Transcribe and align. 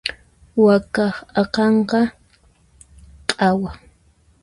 Wakaq 0.63 1.15
akanqa 1.41 1.99
q'awa. 3.29 3.69